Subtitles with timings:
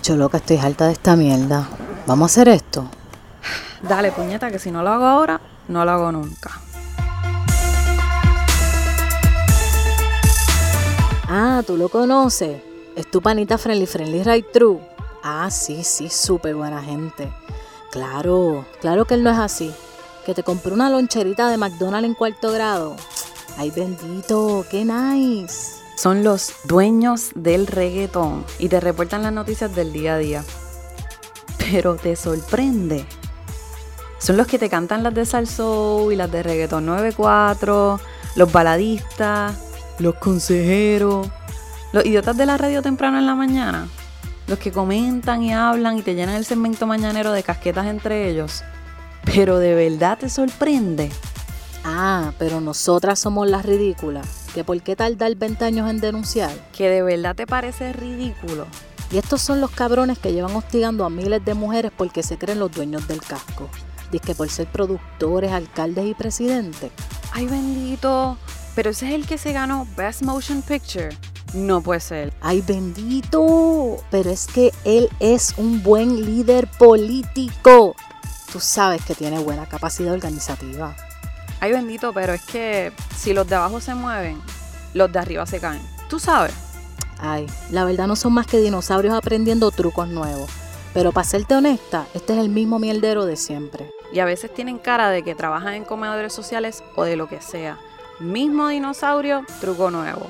[0.00, 1.68] Hacho loca, estoy harta de esta mierda.
[2.06, 2.88] ¿Vamos a hacer esto?
[3.82, 5.38] Dale, puñeta, que si no lo hago ahora,
[5.68, 6.58] no lo hago nunca.
[11.28, 12.62] Ah, tú lo conoces.
[12.96, 14.80] Es tu panita Friendly Friendly Right True.
[15.22, 17.30] Ah, sí, sí, súper buena gente.
[17.90, 19.70] Claro, claro que él no es así.
[20.24, 22.96] Que te compré una loncherita de McDonald's en cuarto grado.
[23.58, 25.79] Ay, bendito, qué nice.
[26.00, 30.44] Son los dueños del reggaetón y te reportan las noticias del día a día.
[31.58, 33.04] Pero te sorprende.
[34.16, 38.00] Son los que te cantan las de Salsoul y las de reggaetón 94,
[38.34, 39.58] los baladistas,
[39.98, 41.28] los consejeros,
[41.92, 43.86] los idiotas de la radio temprano en la mañana,
[44.46, 48.64] los que comentan y hablan y te llenan el segmento mañanero de casquetas entre ellos.
[49.26, 51.10] Pero de verdad te sorprende.
[51.84, 54.26] Ah, pero nosotras somos las ridículas.
[54.54, 56.50] ¿Que por qué tardar 20 años en denunciar?
[56.72, 58.66] Que de verdad te parece ridículo.
[59.12, 62.60] Y estos son los cabrones que llevan hostigando a miles de mujeres porque se creen
[62.60, 63.68] los dueños del casco.
[64.12, 66.92] Dice que por ser productores, alcaldes y presidentes.
[67.32, 68.36] Ay, bendito.
[68.74, 71.10] Pero ese es el que se ganó Best Motion Picture.
[71.54, 72.32] No puede ser.
[72.40, 73.96] Ay, bendito.
[74.10, 77.96] Pero es que él es un buen líder político.
[78.52, 80.96] Tú sabes que tiene buena capacidad organizativa.
[81.60, 84.40] Ay, bendito, pero es que si los de abajo se mueven,
[84.94, 85.82] los de arriba se caen.
[86.08, 86.54] Tú sabes.
[87.18, 90.50] Ay, la verdad no son más que dinosaurios aprendiendo trucos nuevos.
[90.94, 93.90] Pero para serte honesta, este es el mismo mierdero de siempre.
[94.12, 97.40] Y a veces tienen cara de que trabajan en comedores sociales o de lo que
[97.40, 97.78] sea.
[98.18, 100.26] Mismo dinosaurio, truco nuevo.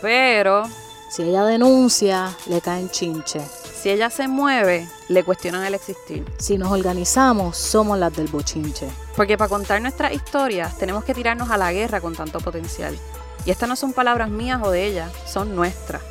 [0.00, 0.64] Pero
[1.10, 3.40] Si ella denuncia, le caen chinche.
[3.86, 6.24] Si ella se mueve, le cuestionan el existir.
[6.38, 8.88] Si nos organizamos, somos las del bochinche.
[9.14, 12.98] Porque para contar nuestras historias tenemos que tirarnos a la guerra con tanto potencial.
[13.44, 16.02] Y estas no son palabras mías o de ella, son nuestras.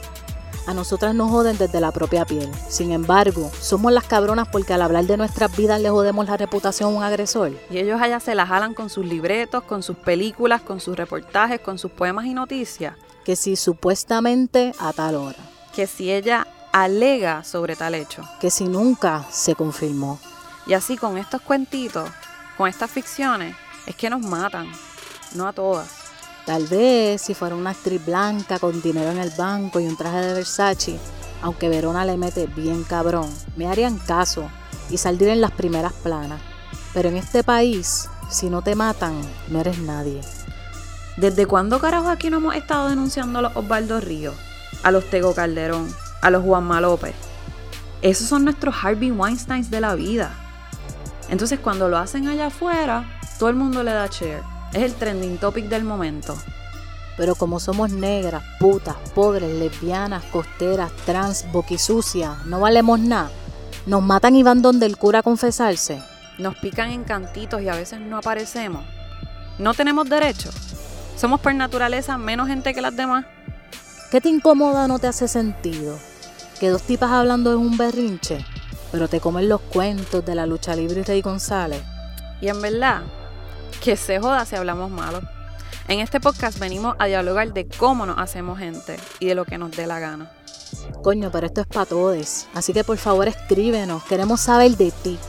[0.67, 2.50] A nosotras nos joden desde la propia piel.
[2.70, 6.94] Sin embargo, somos las cabronas porque al hablar de nuestras vidas le jodemos la reputación
[6.94, 7.52] a un agresor.
[7.70, 11.60] Y ellos allá se la jalan con sus libretos, con sus películas, con sus reportajes,
[11.60, 12.95] con sus poemas y noticias.
[13.26, 15.39] Que si supuestamente a tal hora.
[15.76, 16.48] Que si ella
[16.83, 18.21] alega sobre tal hecho.
[18.41, 20.19] Que si nunca se confirmó.
[20.67, 22.09] Y así con estos cuentitos,
[22.58, 23.55] con estas ficciones,
[23.86, 24.69] es que nos matan.
[25.36, 25.87] No a todas.
[26.45, 30.17] Tal vez si fuera una actriz blanca con dinero en el banco y un traje
[30.17, 30.99] de Versace,
[31.41, 34.49] aunque Verona le mete bien cabrón, me harían caso
[34.89, 36.42] y saldría en las primeras planas.
[36.93, 40.19] Pero en este país, si no te matan, no eres nadie.
[41.15, 44.36] ¿Desde cuándo carajo aquí no hemos estado denunciando a los Osvaldo Ríos,
[44.83, 45.87] a los Tego Calderón,
[46.25, 47.13] a los Juanma López?
[48.02, 50.31] Esos son nuestros Harvey Weinsteins de la vida.
[51.30, 53.05] Entonces cuando lo hacen allá afuera,
[53.37, 54.41] todo el mundo le da share.
[54.73, 56.36] Es el trending topic del momento.
[57.15, 63.30] Pero como somos negras, putas, pobres, lesbianas, costeras, trans, boquisucias, no valemos nada.
[63.86, 66.02] Nos matan y van donde el cura a confesarse.
[66.39, 68.83] Nos pican en cantitos y a veces no aparecemos.
[69.59, 70.49] No tenemos derecho.
[71.15, 73.25] Somos por naturaleza menos gente que las demás.
[74.09, 75.99] ¿Qué te incomoda no te hace sentido?
[76.60, 78.45] Que dos tipas hablando es un berrinche,
[78.92, 81.82] pero te comen los cuentos de la lucha libre y Rey González.
[82.39, 83.02] Y en verdad,
[83.83, 85.21] que se joda si hablamos malo.
[85.88, 89.58] En este podcast venimos a dialogar de cómo nos hacemos gente y de lo que
[89.58, 90.32] nos dé la gana.
[91.04, 92.48] Coño, pero esto es para todos.
[92.54, 95.20] Así que por favor escríbenos, queremos saber de ti.